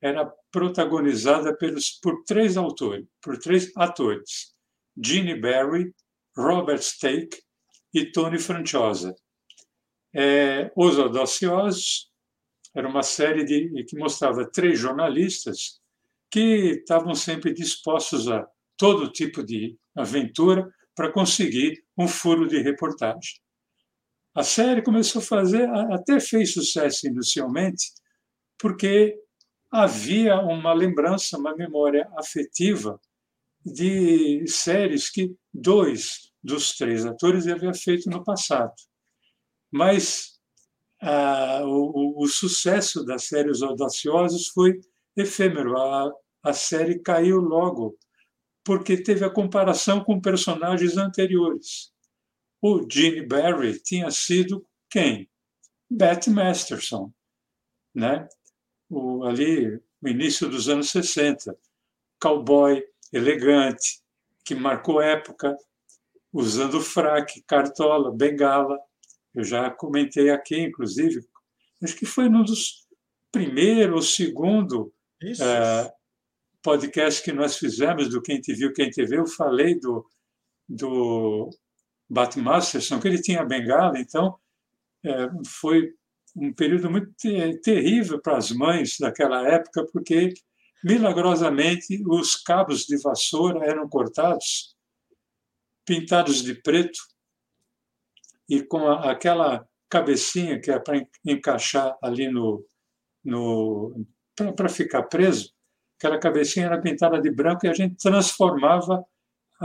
[0.00, 4.52] era protagonizada pelos, por três autores, por três atores:
[5.00, 5.94] Gene Barry,
[6.36, 7.40] Robert Stake
[7.94, 9.14] e Tony Franciosa.
[10.12, 12.10] É, Os Audaciosos
[12.74, 15.80] era uma série de, que mostrava três jornalistas
[16.28, 23.42] que estavam sempre dispostos a todo tipo de aventura para conseguir um furo de reportagem.
[24.34, 27.92] A série começou a fazer, até fez sucesso inicialmente,
[28.58, 29.18] porque
[29.70, 33.00] havia uma lembrança, uma memória afetiva
[33.64, 38.74] de séries que dois dos três atores haviam feito no passado.
[39.70, 40.38] Mas
[41.00, 44.80] ah, o, o, sucesso da série Os Audaciosos foi
[45.16, 45.76] efêmero.
[45.76, 47.96] A, a série caiu logo
[48.64, 51.92] porque teve a comparação com personagens anteriores.
[52.62, 55.28] O Gene Barry tinha sido quem?
[55.90, 57.12] Beth Masterson,
[57.92, 58.28] né?
[58.88, 61.58] O, ali no início dos anos 60,
[62.20, 64.00] cowboy elegante,
[64.44, 65.56] que marcou época,
[66.32, 68.78] usando fraque, cartola, bengala.
[69.34, 71.20] Eu já comentei aqui, inclusive,
[71.82, 72.86] acho que foi num dos
[73.32, 75.92] primeiro ou segundo é,
[76.62, 80.06] podcast que nós fizemos do Quem Te Viu, Quem Te Viu, eu falei do,
[80.68, 81.50] do
[82.12, 84.38] Bat Masterson, que ele tinha bengala, então
[85.02, 85.94] é, foi
[86.36, 87.10] um período muito
[87.62, 90.34] terrível para as mães daquela época, porque
[90.84, 94.76] milagrosamente os cabos de vassoura eram cortados,
[95.86, 96.98] pintados de preto,
[98.46, 102.62] e com aquela cabecinha que é para encaixar ali no,
[103.24, 104.06] no
[104.54, 105.50] para ficar preso,
[105.96, 109.02] aquela cabecinha era pintada de branco e a gente transformava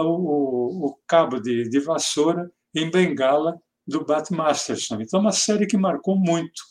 [0.02, 5.02] o, o, o cabo de, de, vassoura em bengala do Bat Masterson.
[5.02, 6.62] Então, uma série que marcou muito.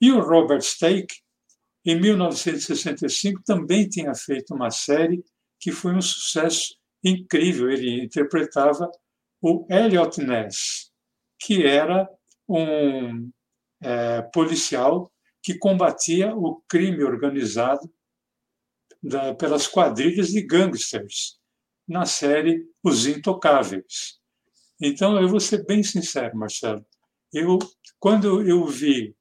[0.00, 1.16] E o Robert Stake,
[1.84, 5.24] em 1965, também tinha feito uma série
[5.60, 7.70] que foi um sucesso incrível.
[7.70, 8.90] Ele interpretava
[9.40, 10.90] o Elliot Ness,
[11.40, 12.08] que era
[12.48, 13.30] um
[13.80, 15.12] é, policial
[15.42, 17.88] que combatia o crime organizado
[19.02, 21.37] da, pelas quadrilhas de gangsters
[21.88, 24.18] na série Os Intocáveis.
[24.80, 26.84] Então, eu vou ser bem sincero, Marcelo.
[27.32, 27.58] Eu,
[27.98, 29.16] quando eu vi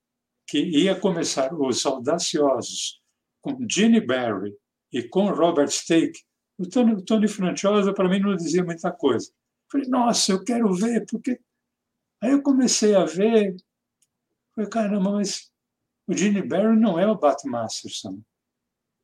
[0.46, 3.02] que ia começar Os Audaciosos
[3.42, 4.56] com Gene Barry
[4.92, 6.20] e com Robert Stake,
[6.58, 9.32] o Tony, o Tony Franciosa, para mim, não dizia muita coisa.
[9.72, 11.40] Falei, nossa, eu quero ver, porque.
[12.22, 13.56] Aí eu comecei a ver,
[14.56, 15.52] falei, caramba, mas
[16.08, 18.20] o Gene Barry não é o Bat Masterson,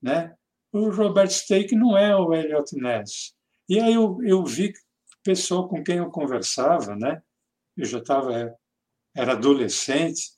[0.02, 0.36] né?
[0.74, 3.36] o Robert Stake não é o Elliot Ness.
[3.70, 4.74] E aí eu, eu vi
[5.24, 7.22] pessoa com quem eu conversava, né?
[7.78, 8.56] Eu já estava
[9.16, 10.32] era adolescente.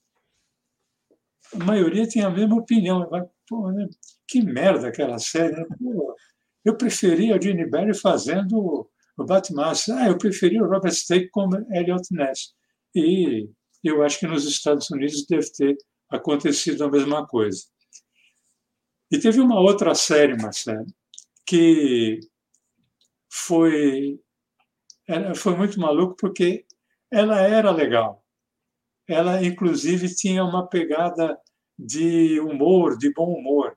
[1.53, 3.09] A maioria tinha a mesma opinião.
[3.47, 3.87] Pô, né?
[4.27, 5.55] Que merda aquela série.
[5.55, 5.65] Né?
[5.79, 6.15] Pô,
[6.63, 9.71] eu preferia o Gene Barry fazendo o Batman.
[9.93, 12.53] Ah, eu preferia o Robert Stake como Elliot Ness.
[12.93, 13.49] E
[13.83, 15.77] eu acho que nos Estados Unidos deve ter
[16.09, 17.63] acontecido a mesma coisa.
[19.11, 20.85] E teve uma outra série, Marcelo,
[21.45, 22.19] que
[23.35, 24.17] foi,
[25.35, 26.65] foi muito maluco porque
[27.11, 28.23] ela era legal.
[29.07, 31.37] Ela, inclusive, tinha uma pegada
[31.77, 33.75] de humor, de bom humor.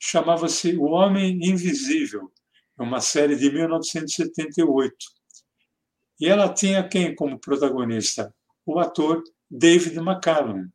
[0.00, 2.32] Chamava-se O Homem Invisível,
[2.78, 4.96] uma série de 1978.
[6.20, 8.34] E ela tinha quem como protagonista?
[8.64, 10.68] O ator David McCallum.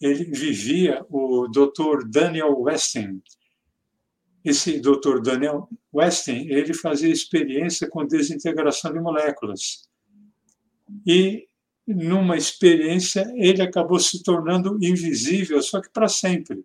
[0.00, 2.08] Ele vivia o Dr.
[2.08, 3.20] Daniel Weston.
[4.44, 5.20] Esse Dr.
[5.22, 9.88] Daniel Weston, ele fazia experiência com desintegração de moléculas.
[11.06, 11.48] E
[11.86, 16.64] numa experiência ele acabou se tornando invisível, só que para sempre.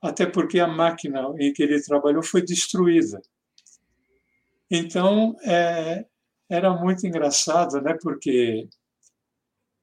[0.00, 3.20] Até porque a máquina em que ele trabalhou foi destruída.
[4.70, 6.06] Então, é,
[6.48, 7.96] era muito engraçado, né?
[8.00, 8.68] Porque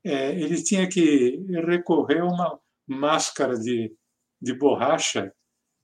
[0.04, 3.96] é, ele tinha que recorrer a uma máscara de,
[4.42, 5.34] de borracha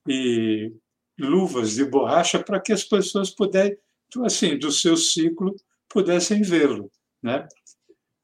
[0.07, 0.73] e
[1.17, 3.77] luvas de borracha para que as pessoas pudessem,
[4.23, 5.55] assim, do seu ciclo,
[5.89, 7.47] pudessem vê-lo, né?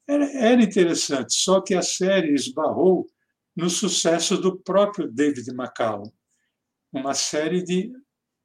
[0.08, 3.08] Era, era interessante, só que a série esbarrou
[3.56, 6.12] no sucesso do próprio David McCallum,
[6.92, 7.92] uma série de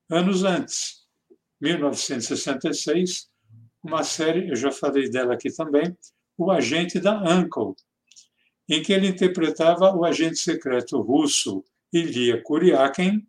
[0.08, 1.06] anos antes,
[1.60, 3.28] 1966,
[3.82, 5.96] uma série, eu já falei dela aqui também,
[6.36, 7.74] O Agente da Uncle,
[8.68, 13.26] em que ele interpretava o agente secreto russo Ilya Kuryakin,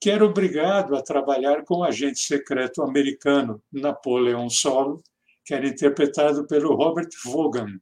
[0.00, 5.02] que era obrigado a trabalhar com o agente secreto americano Napoleon Solo,
[5.44, 7.80] que era interpretado pelo Robert Vaughan,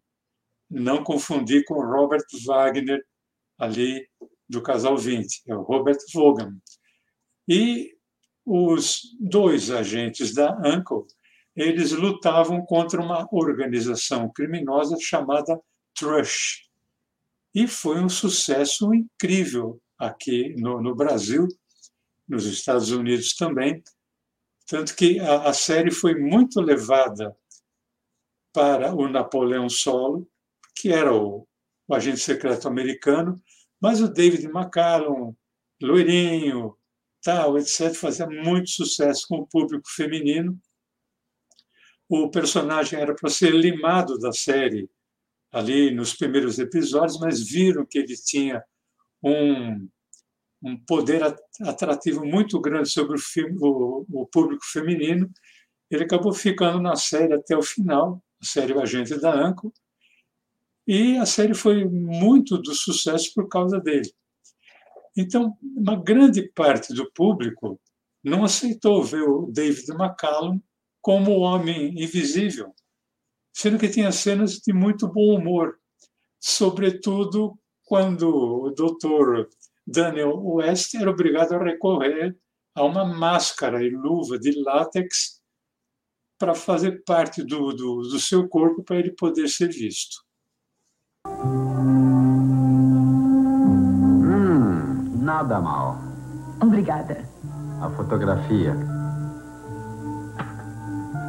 [0.71, 3.05] não confundir com Robert Wagner,
[3.59, 4.09] ali
[4.49, 6.57] do Casal 20, é o Robert Vaughan.
[7.49, 7.95] E
[8.45, 11.07] os dois agentes da Uncle
[11.57, 15.59] eles lutavam contra uma organização criminosa chamada
[15.95, 16.67] Trush.
[17.55, 21.49] E foi um sucesso incrível aqui no, no Brasil,
[22.29, 23.83] nos Estados Unidos também.
[24.67, 27.37] Tanto que a, a série foi muito levada
[28.53, 30.29] para o Napoleão Solo,
[30.75, 31.47] que era o,
[31.87, 33.41] o agente secreto americano,
[33.81, 35.35] mas o David McCallum,
[35.81, 36.77] loirinho,
[37.23, 40.59] tal, etc., fazia muito sucesso com o público feminino
[42.09, 44.89] o personagem era para ser limado da série
[45.53, 48.63] ali nos primeiros episódios, mas viram que ele tinha
[49.23, 49.89] um,
[50.63, 51.23] um poder
[51.61, 55.31] atrativo muito grande sobre o, filme, o, o, público feminino.
[55.91, 59.73] Ele acabou ficando na série até o final, a série O Agente da Anco,
[60.87, 64.11] e a série foi muito do sucesso por causa dele.
[65.17, 67.81] Então, uma grande parte do público
[68.23, 70.61] não aceitou ver o David McCallum
[71.01, 72.75] como o Homem Invisível,
[73.53, 75.79] sendo que tinha cenas de muito bom humor,
[76.39, 79.49] sobretudo quando o doutor
[79.87, 82.37] Daniel West era obrigado a recorrer
[82.75, 85.41] a uma máscara e luva de látex
[86.39, 90.17] para fazer parte do, do, do seu corpo para ele poder ser visto.
[94.25, 95.97] Hum, nada mal.
[96.61, 97.27] Obrigada.
[97.81, 98.75] A fotografia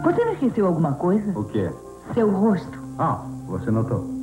[0.08, 1.38] você não esqueceu alguma coisa?
[1.38, 1.70] O quê?
[2.14, 2.80] Seu rosto.
[2.98, 4.17] Ah, você notou.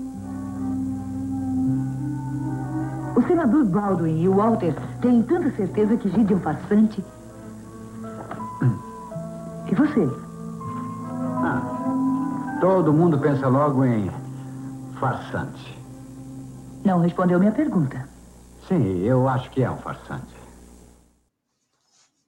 [3.16, 7.04] O senador Baldwin e o Walter têm tanta certeza que Gideon farsante.
[9.70, 10.00] E você?
[11.42, 14.10] Ah, todo mundo pensa logo em
[15.00, 15.78] farsante.
[16.84, 18.08] Não respondeu minha pergunta.
[18.68, 20.34] Sim, eu acho que é um farsante.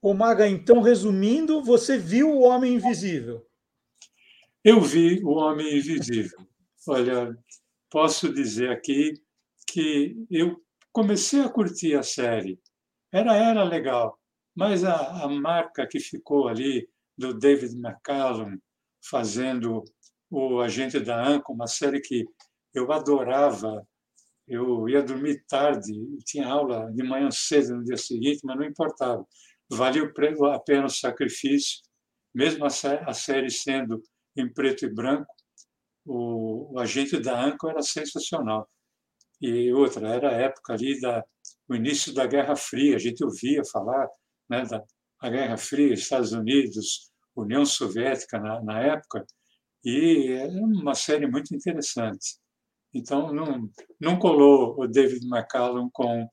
[0.02, 3.42] Ô Maga, então, resumindo, você viu o Homem Invisível?
[4.64, 6.38] Eu vi o Homem Invisível.
[6.88, 7.36] Olha,
[7.90, 9.14] posso dizer aqui
[9.66, 10.56] que eu
[10.96, 12.58] comecei a curtir a série.
[13.12, 14.18] Era, era legal,
[14.56, 18.58] mas a, a marca que ficou ali do David McCallum
[19.04, 19.84] fazendo
[20.30, 22.24] o Agente da Anca, uma série que
[22.72, 23.86] eu adorava.
[24.48, 25.92] Eu ia dormir tarde,
[26.24, 29.22] tinha aula de manhã cedo no dia seguinte, mas não importava.
[29.70, 30.10] Valia
[30.54, 31.82] a pena o sacrifício,
[32.34, 34.02] mesmo a série sendo
[34.34, 35.30] em preto e branco,
[36.06, 38.66] o, o agente da ANCO era sensacional.
[39.40, 41.24] E outra, era a época ali da
[41.68, 44.08] o início da Guerra Fria, a gente ouvia falar
[44.48, 44.82] né, da
[45.18, 49.26] a Guerra Fria, Estados Unidos, União Soviética na, na época,
[49.84, 52.36] e era uma série muito interessante.
[52.92, 53.68] Então, não,
[54.00, 56.28] não colou o David McCallum com,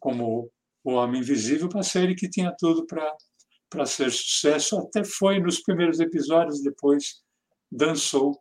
[0.00, 0.50] como
[0.84, 3.14] o Homem Invisível, uma série que tinha tudo para
[3.70, 7.22] para ser sucesso, até foi nos primeiros episódios, depois
[7.70, 8.40] dançou,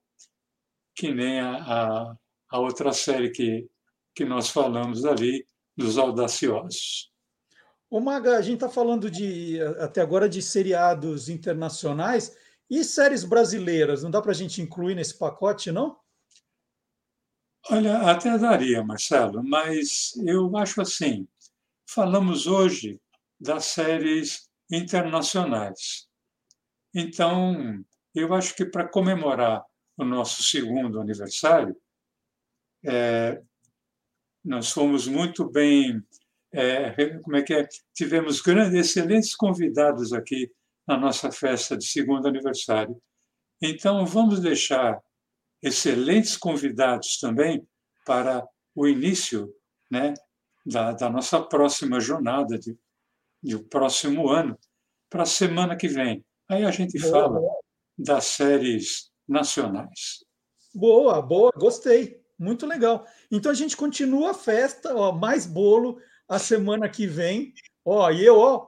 [0.96, 2.16] que nem a, a,
[2.50, 3.68] a outra série que,
[4.16, 7.12] que nós falamos ali, dos Audaciosos.
[7.90, 12.36] Ô Maga, a gente está falando de até agora de seriados internacionais
[12.70, 14.04] e séries brasileiras.
[14.04, 15.98] Não dá para a gente incluir nesse pacote, não?
[17.70, 21.28] Olha, até daria, Marcelo, mas eu acho assim.
[21.86, 23.00] Falamos hoje
[23.40, 26.08] das séries internacionais.
[26.94, 27.84] Então,
[28.14, 29.64] eu acho que para comemorar
[29.98, 31.76] o nosso segundo aniversário,
[32.86, 33.42] é,
[34.44, 36.02] nós fomos muito bem,
[36.54, 37.68] é, como é que é?
[37.94, 40.52] Tivemos grandes, excelentes convidados aqui
[40.88, 43.00] na nossa festa de segundo aniversário.
[43.62, 45.02] Então, vamos deixar
[45.62, 47.68] excelentes convidados também
[48.06, 49.54] para o início
[49.92, 50.14] né,
[50.66, 52.78] da, da nossa próxima jornada de,
[53.44, 54.58] de o próximo ano,
[55.10, 56.24] para a semana que vem.
[56.50, 57.60] Aí a gente boa, fala boa.
[57.98, 60.24] das séries nacionais.
[60.74, 62.22] Boa, boa, gostei.
[62.38, 63.06] Muito legal.
[63.32, 67.54] Então a gente continua a festa, ó, mais bolo a semana que vem.
[67.84, 68.68] Ó, e eu, ó,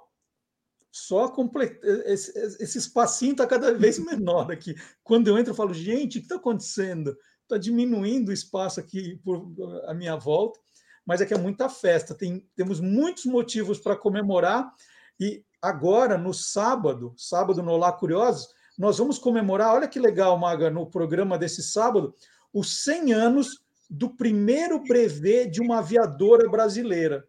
[0.91, 1.79] só complet...
[2.05, 4.75] esse, esse espacinho está cada vez menor aqui.
[5.03, 7.15] Quando eu entro, eu falo, gente, o que está acontecendo?
[7.43, 9.51] Está diminuindo o espaço aqui por
[9.87, 10.59] a minha volta,
[11.05, 12.15] mas é que é muita festa.
[12.15, 14.71] Tem, temos muitos motivos para comemorar.
[15.19, 18.47] E agora, no sábado, sábado no Olá Curiosos,
[18.77, 22.15] nós vamos comemorar, olha que legal, Maga, no programa desse sábado,
[22.53, 27.27] os 100 anos do primeiro brevet de uma aviadora brasileira.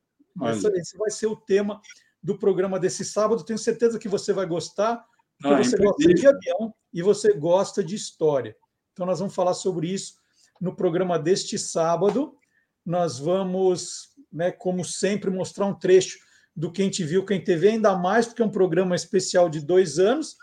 [0.74, 1.80] Esse vai ser o tema
[2.22, 3.44] do programa desse sábado.
[3.44, 5.04] Tenho certeza que você vai gostar,
[5.40, 8.54] porque ah, você gosta de avião e você gosta de história.
[8.92, 10.14] Então, nós vamos falar sobre isso
[10.60, 12.36] no programa deste sábado.
[12.84, 16.18] Nós vamos, né, como sempre, mostrar um trecho
[16.54, 19.98] do Quem Te Viu, Quem TV, ainda mais porque é um programa especial de dois
[19.98, 20.36] anos.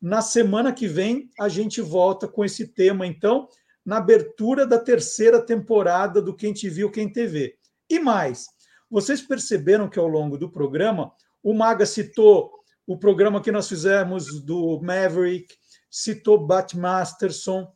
[0.00, 3.48] Na semana que vem, a gente volta com esse tema, então,
[3.88, 7.56] na abertura da terceira temporada do Quem Te Viu, Quem TV.
[7.88, 8.46] E mais,
[8.90, 11.10] vocês perceberam que ao longo do programa,
[11.42, 12.52] o Maga citou
[12.86, 15.54] o programa que nós fizemos do Maverick,
[15.90, 17.72] citou Bat Masterson,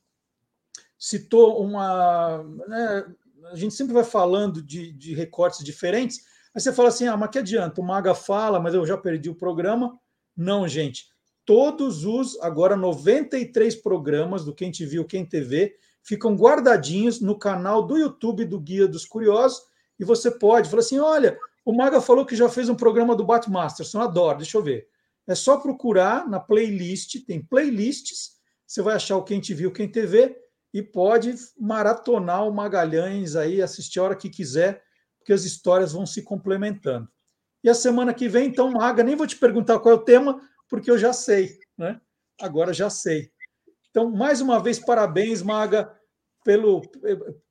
[0.98, 2.42] citou uma.
[2.68, 3.06] Né,
[3.50, 6.18] a gente sempre vai falando de, de recortes diferentes.
[6.54, 7.80] Aí você fala assim: ah, mas que adianta?
[7.80, 9.98] O Maga fala, mas eu já perdi o programa.
[10.36, 11.06] Não, gente.
[11.46, 17.82] Todos os, agora 93 programas do Quem Te Viu, Quem TV, ficam guardadinhos no canal
[17.82, 19.62] do YouTube do Guia dos Curiosos
[19.98, 23.24] e você pode falar assim: olha, o Maga falou que já fez um programa do
[23.24, 24.88] Batmasterson, adoro, deixa eu ver.
[25.26, 28.32] É só procurar na playlist, tem playlists,
[28.66, 30.36] você vai achar o Quem Te Viu, Quem TV,
[30.74, 34.82] e pode maratonar o Magalhães aí, assistir a hora que quiser,
[35.18, 37.08] porque as histórias vão se complementando.
[37.62, 40.40] E a semana que vem, então, Maga, nem vou te perguntar qual é o tema,
[40.68, 42.00] porque eu já sei, né?
[42.40, 43.30] Agora já sei.
[43.92, 45.94] Então, mais uma vez, parabéns, Maga,
[46.44, 46.82] pelo,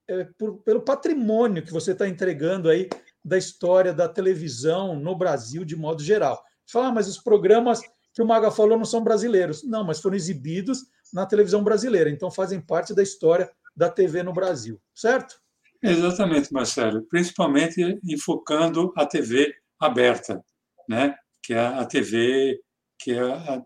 [0.09, 2.89] é, por, pelo patrimônio que você está entregando aí
[3.23, 6.43] da história da televisão no Brasil de modo geral.
[6.69, 7.79] Fala, ah, mas os programas
[8.13, 9.63] que o Maga falou não são brasileiros.
[9.63, 10.79] Não, mas foram exibidos
[11.13, 15.39] na televisão brasileira, então fazem parte da história da TV no Brasil, certo?
[15.81, 17.03] Exatamente, Marcelo.
[17.03, 20.43] Principalmente enfocando a TV aberta,
[20.87, 21.15] né?
[21.41, 22.61] que é a TV
[22.99, 23.63] que é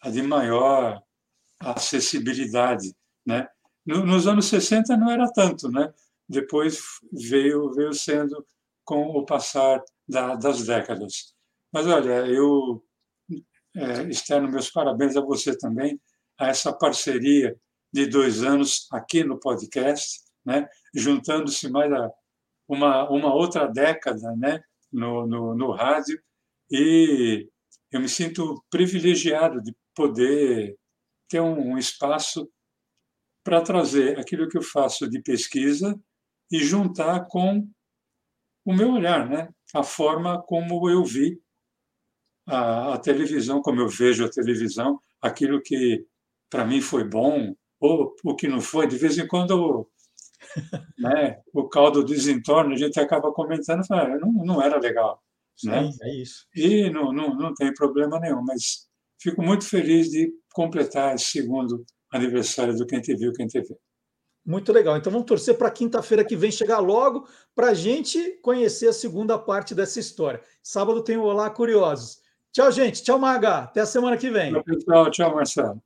[0.00, 1.02] a de maior
[1.72, 2.94] acessibilidade,
[3.26, 3.48] né?
[3.86, 5.92] Nos anos 60 não era tanto, né?
[6.28, 6.80] Depois
[7.12, 8.44] veio veio sendo
[8.84, 11.34] com o passar da, das décadas.
[11.72, 12.82] Mas olha, eu
[13.76, 16.00] é, externo meus parabéns a você também
[16.38, 17.56] a essa parceria
[17.92, 20.66] de dois anos aqui no podcast, né?
[20.94, 22.10] Juntando-se mais a
[22.68, 24.62] uma uma outra década, né?
[24.92, 26.18] No, no, no rádio
[26.70, 27.48] e
[27.90, 30.76] eu me sinto privilegiado de poder
[31.28, 32.50] ter um, espaço
[33.42, 35.98] para trazer aquilo que eu faço de pesquisa
[36.50, 37.68] e juntar com
[38.64, 39.48] o meu olhar, né?
[39.74, 41.40] a forma como eu vi
[42.46, 46.06] a, a televisão, como eu vejo a televisão, aquilo que
[46.48, 48.86] para mim foi bom ou o que não foi.
[48.86, 49.90] De vez em quando
[50.96, 55.20] né, o caldo desentorna, a gente acaba comentando, fala, não, não era legal.
[55.64, 55.90] Né?
[55.90, 56.46] Sim, é isso.
[56.54, 58.88] E não, não, não tem problema nenhum, mas
[59.20, 63.76] fico muito feliz de completar esse segundo aniversário do Quem Te Viu, Quem Te Vê.
[64.46, 64.96] Muito legal.
[64.96, 69.38] Então vamos torcer para quinta-feira que vem chegar logo para a gente conhecer a segunda
[69.38, 70.42] parte dessa história.
[70.62, 72.20] Sábado tem o Olá Curiosos.
[72.52, 73.02] Tchau, gente.
[73.02, 73.60] Tchau, Maga.
[73.60, 74.52] Até a semana que vem.
[74.52, 75.10] Tchau, pessoal.
[75.10, 75.82] Tchau, Marcelo.